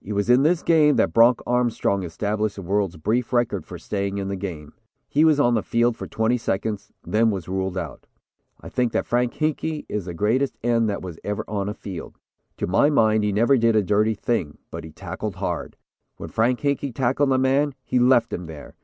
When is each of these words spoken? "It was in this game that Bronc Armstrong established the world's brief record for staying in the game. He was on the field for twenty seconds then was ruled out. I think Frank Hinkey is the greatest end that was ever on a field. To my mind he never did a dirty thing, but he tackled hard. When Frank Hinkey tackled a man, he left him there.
"It 0.00 0.14
was 0.14 0.30
in 0.30 0.44
this 0.44 0.62
game 0.62 0.96
that 0.96 1.12
Bronc 1.12 1.42
Armstrong 1.46 2.02
established 2.02 2.56
the 2.56 2.62
world's 2.62 2.96
brief 2.96 3.34
record 3.34 3.66
for 3.66 3.76
staying 3.78 4.16
in 4.16 4.28
the 4.28 4.34
game. 4.34 4.72
He 5.10 5.26
was 5.26 5.38
on 5.38 5.52
the 5.52 5.62
field 5.62 5.94
for 5.94 6.06
twenty 6.06 6.38
seconds 6.38 6.90
then 7.04 7.28
was 7.30 7.48
ruled 7.50 7.76
out. 7.76 8.06
I 8.62 8.70
think 8.70 8.94
Frank 9.04 9.34
Hinkey 9.34 9.84
is 9.86 10.06
the 10.06 10.14
greatest 10.14 10.56
end 10.62 10.88
that 10.88 11.02
was 11.02 11.20
ever 11.22 11.44
on 11.46 11.68
a 11.68 11.74
field. 11.74 12.16
To 12.56 12.66
my 12.66 12.88
mind 12.88 13.24
he 13.24 13.30
never 13.30 13.58
did 13.58 13.76
a 13.76 13.82
dirty 13.82 14.14
thing, 14.14 14.56
but 14.70 14.84
he 14.84 14.90
tackled 14.90 15.34
hard. 15.36 15.76
When 16.16 16.30
Frank 16.30 16.60
Hinkey 16.60 16.94
tackled 16.94 17.30
a 17.30 17.36
man, 17.36 17.74
he 17.84 17.98
left 17.98 18.32
him 18.32 18.46
there. 18.46 18.74